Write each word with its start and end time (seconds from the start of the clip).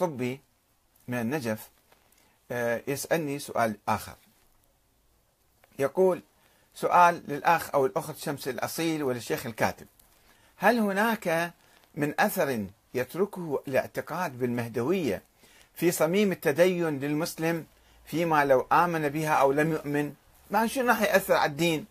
صبي 0.00 0.40
من 1.08 1.20
النجف 1.20 1.68
آه، 2.52 2.82
يسألني 2.86 3.38
سؤال 3.38 3.76
آخر. 3.88 4.14
يقول 5.78 6.22
سؤال 6.74 7.22
للأخ 7.28 7.74
أو 7.74 7.86
الأخت 7.86 8.16
شمس 8.16 8.48
الأصيل 8.48 9.02
وللشيخ 9.02 9.46
الكاتب. 9.46 9.86
هل 10.56 10.78
هناك 10.78 11.52
من 11.94 12.14
أثر 12.20 12.66
يتركه 12.94 13.62
الاعتقاد 13.68 14.38
بالمهدوية 14.38 15.22
في 15.74 15.90
صميم 15.90 16.32
التدين 16.32 17.00
للمسلم 17.00 17.66
فيما 18.06 18.44
لو 18.44 18.66
آمن 18.72 19.08
بها 19.08 19.34
أو 19.34 19.52
لم 19.52 19.72
يؤمن؟ 19.72 20.14
ما 20.50 20.66
شو 20.66 20.80
راح 20.80 21.02
يأثر 21.02 21.34
على 21.34 21.50
الدين؟ 21.50 21.86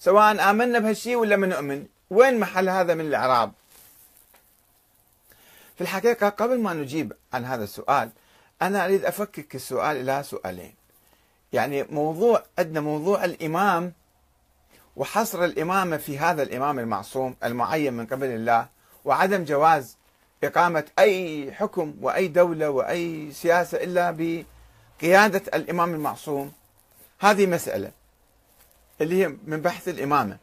سواء 0.00 0.50
آمنا 0.50 0.78
بهالشيء 0.78 1.16
ولا 1.16 1.36
ما 1.36 1.46
نؤمن 1.46 1.86
وين 2.10 2.40
محل 2.40 2.68
هذا 2.68 2.94
من 2.94 3.00
الإعراب؟ 3.00 3.52
في 5.82 5.88
الحقيقة 5.88 6.28
قبل 6.28 6.60
ما 6.60 6.74
نجيب 6.74 7.12
عن 7.32 7.44
هذا 7.44 7.64
السؤال 7.64 8.10
أنا 8.62 8.84
أريد 8.84 9.04
أفكك 9.04 9.54
السؤال 9.54 9.96
إلى 9.96 10.22
سؤالين. 10.22 10.74
يعني 11.52 11.82
موضوع 11.82 12.42
عندنا 12.58 12.80
موضوع 12.80 13.24
الإمام 13.24 13.92
وحصر 14.96 15.44
الإمامة 15.44 15.96
في 15.96 16.18
هذا 16.18 16.42
الإمام 16.42 16.78
المعصوم 16.78 17.36
المعين 17.44 17.92
من 17.92 18.06
قبل 18.06 18.26
الله 18.26 18.68
وعدم 19.04 19.44
جواز 19.44 19.96
إقامة 20.44 20.84
أي 20.98 21.52
حكم 21.52 21.94
وأي 22.00 22.28
دولة 22.28 22.70
وأي 22.70 23.32
سياسة 23.32 23.78
إلا 23.84 24.44
بقيادة 25.00 25.42
الإمام 25.54 25.94
المعصوم. 25.94 26.52
هذه 27.20 27.46
مسألة 27.46 27.90
اللي 29.00 29.22
هي 29.24 29.28
من 29.46 29.60
بحث 29.60 29.88
الإمامة. 29.88 30.36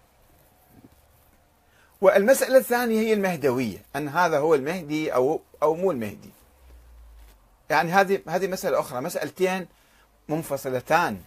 والمسألة 2.02 2.58
الثانية 2.58 3.00
هي 3.00 3.14
المهدوية 3.14 3.78
أن 3.96 4.08
هذا 4.08 4.38
هو 4.38 4.56
المهدي 4.56 5.14
أو 5.14 5.42
أو 5.64 5.76
مو 5.76 5.92
المهدي. 5.92 6.30
يعني 7.70 7.92
هذه 7.92 8.20
هذه 8.28 8.48
مسألة 8.48 8.80
أخرى 8.80 9.02
مسألتين 9.02 9.68
منفصلتان. 10.30 11.22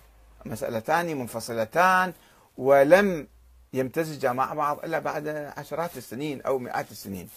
مسألتان 0.44 1.16
منفصلتان 1.16 2.12
ولم 2.58 3.26
يمتزجا 3.72 4.32
مع 4.32 4.54
بعض 4.54 4.78
إلا 4.84 4.98
بعد 4.98 5.28
عشرات 5.56 5.96
السنين 5.96 6.42
أو 6.42 6.58
مئات 6.58 6.90
السنين. 6.90 7.28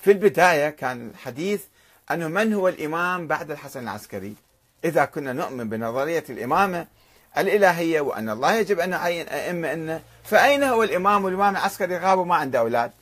في 0.00 0.10
البداية 0.12 0.70
كان 0.70 1.10
الحديث 1.10 1.62
أنه 2.10 2.28
من 2.28 2.52
هو 2.52 2.68
الإمام 2.68 3.26
بعد 3.26 3.50
الحسن 3.50 3.82
العسكري؟ 3.82 4.34
إذا 4.84 5.04
كنا 5.04 5.32
نؤمن 5.32 5.68
بنظرية 5.68 6.24
الإمامة 6.30 6.86
الإلهية 7.38 8.00
وأن 8.00 8.30
الله 8.30 8.54
يجب 8.54 8.80
أن 8.80 8.92
يعين 8.92 9.28
أئمة 9.28 9.72
إنه 9.72 10.02
فأين 10.24 10.62
هو 10.62 10.82
الإمام؟ 10.82 11.24
والإمام 11.24 11.56
العسكري 11.56 11.96
غاب 11.96 12.18
وما 12.18 12.34
عنده 12.36 12.58
أولاد. 12.58 12.92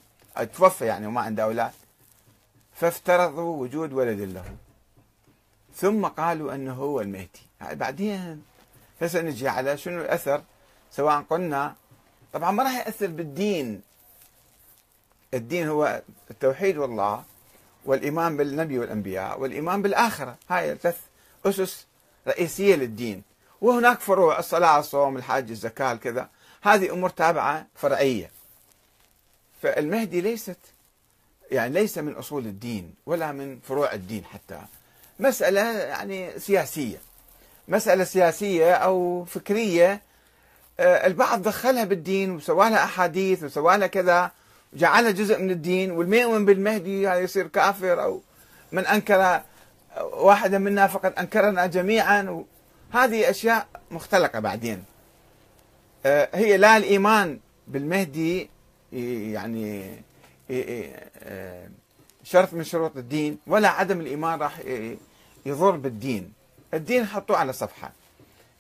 توفى 0.57 0.87
يعني 0.87 1.07
وما 1.07 1.21
عنده 1.21 1.43
أولاد. 1.43 1.73
فافترضوا 2.75 3.63
وجود 3.63 3.93
ولد 3.93 4.21
له. 4.21 4.45
ثم 5.75 6.07
قالوا 6.07 6.55
أنه 6.55 6.75
هو 6.75 7.01
المهدي. 7.01 7.47
بعدين 7.61 8.43
فسنجي 9.01 9.49
على 9.49 9.77
شنو 9.77 10.01
الأثر؟ 10.01 10.43
سواء 10.91 11.25
قلنا 11.31 11.75
طبعا 12.33 12.51
ما 12.51 12.63
راح 12.63 12.77
يأثر 12.87 13.07
بالدين. 13.07 13.83
الدين 15.35 15.69
هو 15.69 16.03
التوحيد 16.31 16.77
والله 16.77 17.25
والإيمان 17.85 18.37
بالنبي 18.37 18.79
والأنبياء 18.79 19.41
والإيمان 19.41 19.83
بالآخرة. 19.83 20.37
هاي 20.51 20.77
ثلاث 20.77 20.99
أسس 21.47 21.87
رئيسية 22.29 22.75
للدين. 22.75 23.23
وهناك 23.61 24.01
فروع 24.01 24.39
الصلاة 24.39 24.79
الصوم 24.79 25.17
الحج 25.17 25.51
الزكاة 25.51 25.95
كذا. 25.95 26.29
هذه 26.63 26.93
أمور 26.93 27.11
تابعة 27.11 27.67
فرعية. 27.75 28.31
فالمهدي 29.63 30.21
ليست 30.21 30.59
يعني 31.51 31.75
ليس 31.75 31.99
من 31.99 32.13
أصول 32.13 32.47
الدين 32.47 32.95
ولا 33.07 33.33
من 33.33 33.61
فروع 33.61 33.93
الدين 33.93 34.25
حتى. 34.25 34.61
مسألة 35.19 35.61
يعني 35.79 36.39
سياسية. 36.39 36.99
مسألة 37.69 38.05
سياسية 38.05 38.73
أو 38.75 39.25
فكرية 39.25 40.03
آه، 40.81 41.07
البعض 41.07 41.43
دخلها 41.43 41.85
بالدين 41.85 42.31
وسوى 42.31 42.71
لها 42.71 42.85
أحاديث 42.85 43.43
وسوى 43.43 43.77
لها 43.77 43.87
كذا 43.87 44.31
وجعلها 44.73 45.11
جزء 45.11 45.39
من 45.39 45.51
الدين 45.51 45.91
واللي 45.91 46.21
يؤمن 46.21 46.45
بالمهدي 46.45 47.09
هذا 47.09 47.19
يصير 47.19 47.47
كافر 47.47 48.03
أو 48.03 48.21
من 48.73 48.87
أنكر 48.87 49.43
واحدا 50.01 50.59
منا 50.59 50.87
فقد 50.87 51.13
أنكرنا 51.19 51.67
جميعا 51.67 52.45
هذه 52.93 53.31
أشياء 53.31 53.67
مختلقة 53.91 54.39
بعدين. 54.41 54.85
آه، 56.07 56.29
هي 56.35 56.57
لا 56.57 56.77
الإيمان 56.77 57.41
بالمهدي 57.69 58.51
يعني 58.93 59.95
آه، 60.51 61.69
شرط 62.25 62.55
من 62.55 62.65
شروط 62.65 62.97
الدين 62.97 63.39
ولا 63.47 63.69
عدم 63.69 64.01
الإيمان 64.01 64.39
راح 64.39 64.61
يضر 65.47 65.71
بالدين. 65.71 66.33
الدين 66.75 67.07
حطوه 67.07 67.37
على 67.37 67.53
صفحة. 67.53 67.93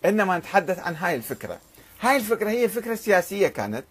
إنما 0.05 0.39
نتحدث 0.39 0.79
عن 0.79 0.97
هاي 0.97 1.15
الفكرة. 1.15 1.59
هاي 2.01 2.17
الفكرة 2.17 2.51
هي 2.51 2.69
فكرة 2.69 2.95
سياسية 2.95 3.49
كانت. 3.49 3.85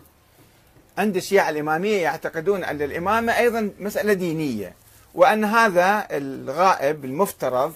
عند 0.98 1.16
الشيعة 1.16 1.50
الإمامية 1.50 2.02
يعتقدون 2.02 2.64
أن 2.64 2.82
الإمامة 2.82 3.38
أيضا 3.38 3.72
مسألة 3.80 4.14
دينية 4.14 4.74
وأن 5.14 5.44
هذا 5.46 6.08
الغائب 6.12 7.06
المفترض 7.06 7.74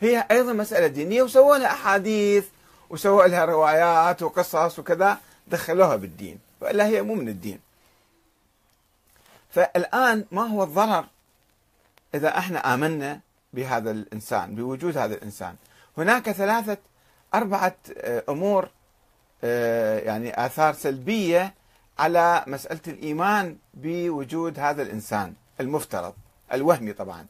هي 0.00 0.26
أيضا 0.30 0.52
مسألة 0.52 0.86
دينية 0.86 1.22
وسووا 1.22 1.56
لها 1.56 1.66
أحاديث 1.72 2.46
وسووا 2.90 3.26
لها 3.26 3.44
روايات 3.44 4.22
وقصص 4.22 4.78
وكذا 4.78 5.18
دخلوها 5.46 5.96
بالدين. 5.96 6.38
وإلا 6.60 6.86
هي 6.86 7.02
مو 7.02 7.14
من 7.14 7.28
الدين. 7.28 7.60
فالآن 9.50 10.24
ما 10.32 10.42
هو 10.42 10.62
الضرر 10.62 11.04
إذا 12.14 12.38
إحنا 12.38 12.74
آمنا 12.74 13.20
بهذا 13.52 13.90
الإنسان 13.90 14.54
بوجود 14.54 14.98
هذا 14.98 15.14
الإنسان؟ 15.14 15.54
هناك 15.98 16.30
ثلاثة 16.30 16.76
أربعة 17.34 17.76
آه، 17.96 18.22
أمور 18.28 18.68
آه، 19.44 19.98
يعني 19.98 20.46
آثار 20.46 20.74
سلبية 20.74 21.54
على 21.98 22.44
مسألة 22.46 22.80
الإيمان 22.88 23.56
بوجود 23.74 24.58
هذا 24.58 24.82
الإنسان 24.82 25.34
المفترض 25.60 26.14
الوهمي 26.52 26.92
طبعا. 26.92 27.26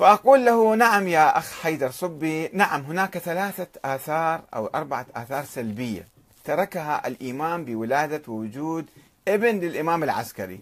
فأقول 0.00 0.44
له 0.44 0.74
نعم 0.74 1.08
يا 1.08 1.38
أخ 1.38 1.52
حيدر 1.52 1.90
صبي 1.90 2.48
نعم 2.52 2.80
هناك 2.80 3.18
ثلاثة 3.18 3.66
آثار 3.84 4.42
أو 4.54 4.66
أربعة 4.66 5.06
آثار 5.16 5.44
سلبية 5.44 6.06
تركها 6.44 7.06
الإيمان 7.06 7.64
بولادة 7.64 8.22
ووجود 8.28 8.86
ابن 9.28 9.60
للإمام 9.60 10.02
العسكري. 10.02 10.60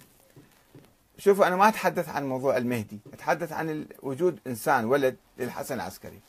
شوفوا 1.19 1.47
أنا 1.47 1.57
ما 1.57 1.69
أتحدث 1.69 2.09
عن 2.09 2.29
موضوع 2.29 2.57
المهدي 2.57 2.99
أتحدث 3.13 3.53
عن 3.53 3.87
وجود 4.03 4.39
إنسان 4.47 4.85
ولد 4.85 5.17
للحسن 5.39 5.75
العسكري. 5.75 6.21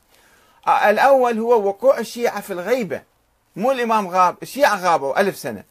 الأول 0.67 1.39
هو 1.39 1.67
وقوع 1.67 1.99
الشيعة 1.99 2.41
في 2.41 2.53
الغيبة 2.53 3.01
مو 3.55 3.71
الإمام 3.71 4.07
غاب 4.07 4.35
الشيعة 4.41 4.75
غابوا 4.75 5.19
ألف 5.21 5.37
سنة. 5.37 5.63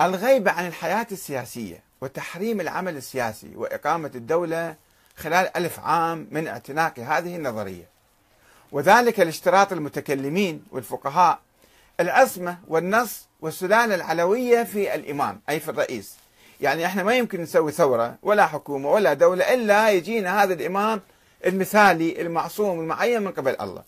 الغيبة 0.00 0.50
عن 0.50 0.66
الحياة 0.66 1.06
السياسية 1.12 1.82
وتحريم 2.00 2.60
العمل 2.60 2.96
السياسي 2.96 3.56
وإقامة 3.56 4.10
الدولة 4.14 4.76
خلال 5.20 5.56
ألف 5.56 5.80
عام 5.80 6.28
من 6.30 6.48
اعتناق 6.48 6.98
هذه 6.98 7.36
النظرية. 7.36 7.84
وذلك 8.72 9.20
لاشتراط 9.20 9.72
المتكلمين 9.72 10.64
والفقهاء 10.70 11.38
العصمة 12.00 12.58
والنص 12.68 13.28
والسلالة 13.40 13.94
العلوية 13.94 14.62
في 14.62 14.94
الإمام 14.94 15.40
أي 15.48 15.60
في 15.60 15.68
الرئيس. 15.68 16.16
يعني 16.60 16.86
إحنا 16.86 17.02
ما 17.02 17.16
يمكن 17.16 17.40
نسوي 17.40 17.72
ثورة 17.72 18.16
ولا 18.22 18.46
حكومة 18.46 18.90
ولا 18.90 19.14
دولة 19.14 19.54
إلا 19.54 19.90
يجينا 19.90 20.42
هذا 20.42 20.54
الإمام 20.54 21.00
المثالي 21.46 22.20
المعصوم 22.22 22.80
المعين 22.80 23.22
من 23.22 23.32
قبل 23.32 23.56
الله. 23.60 23.82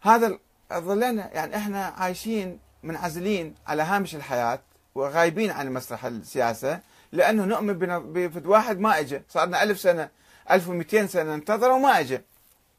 هذا 0.00 0.38
ظلنا 0.72 1.30
يعني 1.34 1.56
إحنا 1.56 1.84
عايشين 1.84 2.58
منعزلين 2.82 3.54
على 3.66 3.82
هامش 3.82 4.14
الحياة 4.14 4.60
وغايبين 4.94 5.50
عن 5.50 5.72
مسرح 5.72 6.04
السياسة. 6.04 6.80
لأنه 7.16 7.44
نؤمن 7.44 7.78
بفد 8.12 8.46
واحد 8.46 8.78
ما 8.78 9.00
إجا. 9.00 9.22
صار 9.28 9.46
لنا 9.46 9.62
ألف 9.62 9.80
سنة 9.80 10.08
1200 10.50 11.06
سنة 11.06 11.34
انتظر 11.34 11.70
وما 11.70 12.00
إجا. 12.00 12.22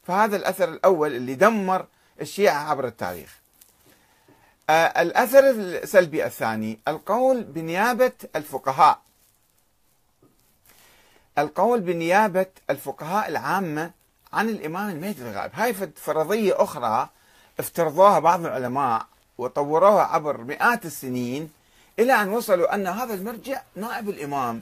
فهذا 0.04 0.36
الأثر 0.36 0.70
الأول 0.70 1.16
اللي 1.16 1.36
دمر 1.36 1.86
الشيعة 2.22 2.70
عبر 2.70 2.88
التاريخ. 2.88 3.40
آه 4.70 5.02
الأثر 5.02 5.50
السلبي 5.50 6.26
الثاني 6.26 6.80
القول 6.88 7.44
بنيابة 7.44 8.12
الفقهاء. 8.36 9.00
القول 11.38 11.82
بنيابة 11.82 12.46
الفقهاء 12.70 13.28
العامة 13.28 13.92
عن 14.34 14.50
الإمام 14.50 14.90
المهدي 14.90 15.22
الغائب 15.22 15.52
هاي 15.54 15.74
فرضية 15.96 16.64
أخرى 16.64 17.10
افترضوها 17.60 18.20
بعض 18.20 18.46
العلماء 18.46 19.06
وطوروها 19.38 20.04
عبر 20.04 20.38
مئات 20.38 20.86
السنين 20.86 21.52
إلى 22.00 22.14
أن 22.14 22.30
وصلوا 22.30 22.76
أن 22.76 22.88
هذا 22.88 23.14
المرجع 23.14 23.62
نائب 23.76 24.10
الإمام. 24.10 24.62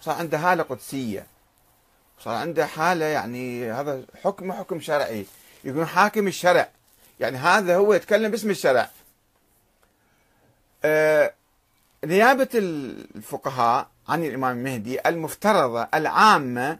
صار 0.00 0.14
عنده 0.14 0.38
حالة 0.38 0.62
قدسية. 0.62 1.26
صار 2.20 2.34
عنده 2.34 2.66
حالة 2.66 3.04
يعني 3.04 3.72
هذا 3.72 4.02
حكم 4.24 4.52
حكم 4.52 4.80
شرعي. 4.80 5.26
يقولون 5.64 5.86
حاكم 5.86 6.26
الشرع. 6.26 6.68
يعني 7.20 7.36
هذا 7.36 7.76
هو 7.76 7.94
يتكلم 7.94 8.30
باسم 8.30 8.50
الشرع. 8.50 8.90
آه 10.84 11.32
نيابة 12.04 12.48
الفقهاء 12.54 13.88
عن 14.08 14.24
الإمام 14.24 14.58
المهدي 14.58 15.08
المفترضة 15.08 15.88
العامة 15.94 16.78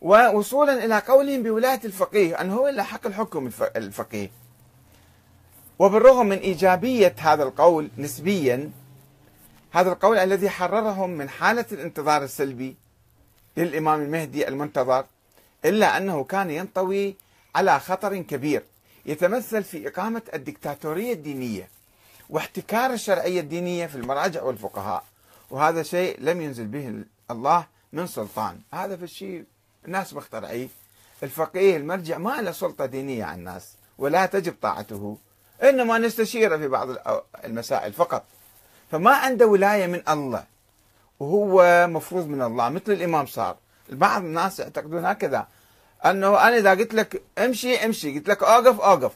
ووصولا 0.00 0.84
إلى 0.84 0.98
قولهم 0.98 1.42
بولاية 1.42 1.80
الفقيه 1.84 2.40
أنه 2.40 2.54
هو 2.54 2.68
اللي 2.68 2.84
حق 2.84 3.06
الحكم 3.06 3.50
الفقيه. 3.76 4.30
وبالرغم 5.78 6.26
من 6.26 6.38
إيجابية 6.38 7.14
هذا 7.18 7.42
القول 7.42 7.90
نسبيا 7.98 8.70
هذا 9.72 9.92
القول 9.92 10.18
الذي 10.18 10.50
حررهم 10.50 11.10
من 11.10 11.28
حالة 11.28 11.64
الانتظار 11.72 12.22
السلبي 12.24 12.76
للإمام 13.56 14.02
المهدي 14.02 14.48
المنتظر 14.48 15.04
إلا 15.64 15.96
أنه 15.96 16.24
كان 16.24 16.50
ينطوي 16.50 17.16
على 17.54 17.80
خطر 17.80 18.16
كبير 18.22 18.62
يتمثل 19.06 19.64
في 19.64 19.88
إقامة 19.88 20.22
الدكتاتورية 20.34 21.12
الدينية 21.12 21.68
واحتكار 22.30 22.92
الشرعية 22.92 23.40
الدينية 23.40 23.86
في 23.86 23.96
المراجع 23.96 24.42
والفقهاء. 24.42 25.04
وهذا 25.50 25.82
شيء 25.82 26.16
لم 26.20 26.40
ينزل 26.40 26.66
به 26.66 27.04
الله 27.30 27.66
من 27.92 28.06
سلطان. 28.06 28.60
هذا 28.72 28.96
في 28.96 29.02
الشيء 29.02 29.44
الناس 29.86 30.14
مخترعيه. 30.14 30.68
الفقيه 31.22 31.76
المرجع 31.76 32.18
ما 32.18 32.40
له 32.42 32.52
سلطة 32.52 32.86
دينية 32.86 33.24
على 33.24 33.38
الناس 33.38 33.72
ولا 33.98 34.26
تجب 34.26 34.54
طاعته 34.62 35.18
إنما 35.62 35.98
نستشيره 35.98 36.56
في 36.56 36.68
بعض 36.68 36.88
المسائل 37.44 37.92
فقط. 37.92 38.24
فما 38.92 39.10
عنده 39.10 39.46
ولاية 39.46 39.86
من 39.86 40.02
الله. 40.08 40.44
وهو 41.20 41.86
مفروض 41.86 42.26
من 42.26 42.42
الله 42.42 42.68
مثل 42.68 42.92
الإمام 42.92 43.26
صار. 43.26 43.56
بعض 43.88 44.22
الناس 44.22 44.60
يعتقدون 44.60 45.04
هكذا. 45.04 45.46
أنه 46.04 46.48
أنا 46.48 46.56
إذا 46.56 46.70
قلت 46.70 46.94
لك 46.94 47.22
امشي 47.38 47.84
امشي. 47.84 48.18
قلت 48.18 48.28
لك 48.28 48.42
أوقف 48.42 48.80
أوقف. 48.80 49.12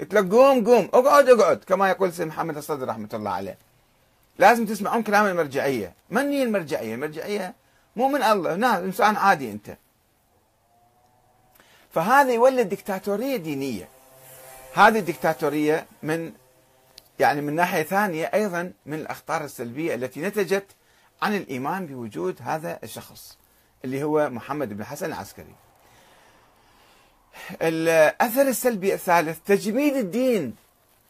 قلت 0.00 0.14
لك 0.14 0.32
قوم 0.32 0.66
قوم. 0.66 0.88
اقعد 0.94 1.28
اقعد. 1.28 1.64
كما 1.64 1.90
يقول 1.90 2.12
سيد 2.12 2.26
محمد 2.26 2.56
الصدر 2.56 2.88
رحمة 2.88 3.08
الله 3.14 3.30
عليه. 3.30 3.58
لازم 4.38 4.66
تسمعون 4.66 5.02
كلام 5.02 5.26
المرجعية. 5.26 5.92
من 6.10 6.30
هي 6.30 6.42
المرجعية؟ 6.42 6.94
المرجعية 6.94 7.54
مو 7.96 8.08
من 8.08 8.22
الله. 8.22 8.54
ناس 8.54 8.78
إنسان 8.78 9.16
عادي 9.16 9.50
أنت. 9.50 9.76
فهذا 11.90 12.32
يولد 12.32 12.68
دكتاتورية 12.68 13.36
دينية. 13.36 13.88
هذه 14.74 14.98
الدكتاتورية 14.98 15.86
من 16.02 16.32
يعني 17.20 17.40
من 17.40 17.54
ناحية 17.54 17.82
ثانية 17.82 18.24
أيضا 18.34 18.72
من 18.86 18.94
الأخطار 18.94 19.44
السلبية 19.44 19.94
التي 19.94 20.20
نتجت 20.20 20.66
عن 21.22 21.36
الإيمان 21.36 21.86
بوجود 21.86 22.38
هذا 22.42 22.78
الشخص 22.82 23.38
اللي 23.84 24.02
هو 24.02 24.30
محمد 24.30 24.76
بن 24.76 24.84
حسن 24.84 25.06
العسكري. 25.06 25.54
الأثر 27.62 28.42
السلبي 28.42 28.94
الثالث 28.94 29.38
تجميد 29.46 29.96
الدين. 29.96 30.54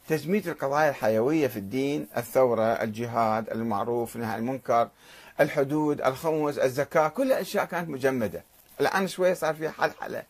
تجميد 0.07 0.47
القضايا 0.47 0.89
الحيوية 0.89 1.47
في 1.47 1.57
الدين 1.57 2.07
الثورة 2.17 2.63
الجهاد 2.63 3.49
المعروف 3.49 4.15
نهي 4.15 4.35
المنكر 4.35 4.89
الحدود 5.39 6.01
الخمس 6.01 6.57
الزكاة 6.57 7.07
كل 7.07 7.31
أشياء 7.31 7.65
كانت 7.65 7.89
مجمدة. 7.89 8.43
الآن 8.81 9.07
شوية 9.07 9.33
صار 9.33 9.55
فيها 9.55 9.71
حلحلة 9.71 10.23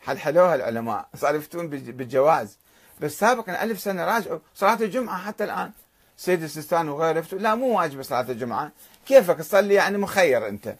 حلحلوها 0.00 0.54
العلماء 0.54 1.08
صار 1.14 1.34
يفتون 1.34 1.68
بالجواز. 1.68 2.58
بس 3.04 3.18
سابقا 3.18 3.62
ألف 3.62 3.80
سنة 3.80 4.04
راجعوا 4.04 4.38
صلاة 4.54 4.74
الجمعة 4.74 5.18
حتى 5.18 5.44
الآن. 5.44 5.72
سيد 6.16 6.42
السيستان 6.42 6.88
وغيره 6.88 7.24
لا 7.32 7.54
مو 7.54 7.78
واجبة 7.78 8.02
صلاة 8.02 8.30
الجمعة. 8.30 8.72
كيفك 9.06 9.38
تصلي 9.38 9.74
يعني 9.74 9.98
مخير 9.98 10.48
أنت؟ 10.48 10.76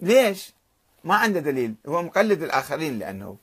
ليش؟ 0.00 0.52
ما 1.04 1.14
عنده 1.14 1.40
دليل 1.40 1.74
هو 1.86 2.02
مقلد 2.02 2.42
الآخرين 2.42 2.98
لأنه. 2.98 3.36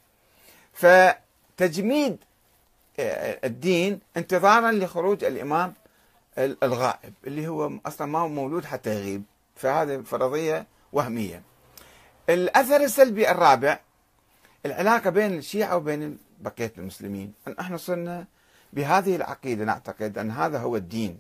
فتجميد 0.73 2.17
آه، 3.00 3.39
الدين 3.44 4.00
انتظارا 4.17 4.71
لخروج 4.71 5.23
الإمام 5.23 5.73
الغائب 6.38 7.13
اللي 7.27 7.47
هو 7.47 7.71
أصلا 7.85 8.07
ما 8.07 8.19
هو 8.19 8.27
مولود 8.27 8.65
حتى 8.65 8.89
يغيب. 8.89 9.23
فهذه 9.56 10.01
فرضية 10.01 10.67
وهمية. 10.94 11.41
الأثر 12.29 12.81
السلبي 12.81 13.31
الرابع 13.31 13.79
العلاقة 14.65 15.09
بين 15.09 15.38
الشيعة 15.38 15.77
وبين 15.77 16.29
بقية 16.39 16.74
المسلمين. 16.77 17.33
أن 17.47 17.56
إحنا 17.59 17.77
صرنا 17.77 18.25
بهذه 18.74 19.15
العقيدة 19.15 19.65
نعتقد 19.65 20.18
أن 20.18 20.31
هذا 20.31 20.59
هو 20.59 20.75
الدين. 20.75 21.19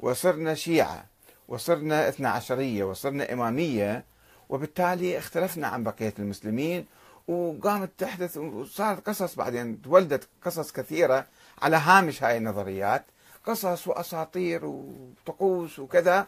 وصرنا 0.00 0.54
شيعة 0.54 1.04
وصرنا 1.48 2.08
اثنا 2.08 2.28
عشرية 2.30 2.84
وصرنا 2.84 3.32
إمامية 3.32 4.04
وبالتالي 4.48 5.18
اختلفنا 5.18 5.66
عن 5.66 5.84
بقية 5.84 6.14
المسلمين 6.18 6.86
وقامت 7.28 7.90
تحدث 7.98 8.36
وصارت 8.36 9.08
قصص 9.08 9.34
بعدين 9.34 9.82
تولدت 9.82 10.28
قصص 10.44 10.72
كثيرة 10.72 11.26
على 11.62 11.76
هامش 11.76 12.22
هاي 12.22 12.36
النظريات 12.36 13.04
قصص 13.46 13.88
وأساطير 13.88 14.64
وطقوس 14.64 15.78
وكذا. 15.78 16.26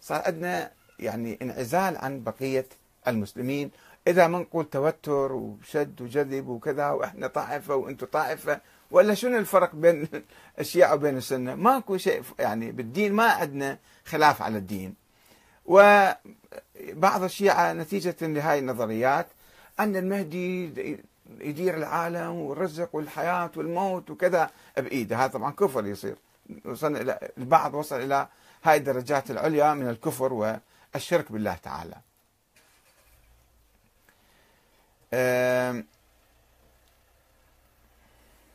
صار 0.00 0.22
عندنا 0.26 0.70
يعني 0.98 1.38
انعزال 1.42 1.96
عن 1.96 2.22
بقية 2.22 2.66
المسلمين 3.08 3.70
إذا 4.08 4.26
ما 4.26 4.38
نقول 4.38 4.64
توتر 4.70 5.32
وشد 5.32 6.02
وجذب 6.02 6.48
وكذا 6.48 6.90
وإحنا 6.90 7.26
طائفة 7.26 7.74
وأنتم 7.74 8.06
طائفة 8.06 8.60
ولا 8.90 9.14
شنو 9.14 9.38
الفرق 9.38 9.74
بين 9.74 10.08
الشيعة 10.60 10.94
وبين 10.94 11.16
السنة؟ 11.16 11.54
ماكو 11.54 11.96
شيء 11.96 12.22
يعني 12.38 12.72
بالدين 12.72 13.12
ما 13.12 13.24
عندنا 13.24 13.78
خلاف 14.04 14.42
على 14.42 14.58
الدين. 14.58 14.94
وبعض 15.66 17.22
الشيعة 17.22 17.72
نتيجة 17.72 18.16
لهذه 18.22 18.58
النظريات 18.58 19.26
أن 19.80 19.96
المهدي 19.96 20.72
يدير 21.40 21.76
العالم 21.76 22.34
والرزق 22.34 22.88
والحياة 22.92 23.50
والموت 23.56 24.10
وكذا 24.10 24.50
بإيده. 24.76 25.16
هذا 25.16 25.32
طبعا 25.32 25.50
كفر 25.50 25.86
يصير. 25.86 26.16
وصلنا 26.64 27.00
إلى 27.00 27.30
البعض 27.38 27.74
وصل 27.74 27.96
إلى 28.00 28.28
هاي 28.62 28.76
الدرجات 28.76 29.30
العليا 29.30 29.74
من 29.74 29.88
الكفر 29.88 30.32
والشرك 30.32 31.32
بالله 31.32 31.54
تعالى. 31.54 31.94
Um, 35.12 35.88